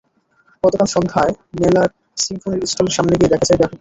গতকাল 0.63 0.87
সন্ধ্যায় 0.95 1.31
মেলার 1.59 1.89
সিম্ফনির 2.17 2.61
স্টলের 2.65 2.95
সামনে 2.97 3.15
গিয়ে 3.19 3.31
দেখা 3.33 3.45
যায় 3.45 3.57
ব্যাপক 3.57 3.59
ভিড়। 3.59 3.69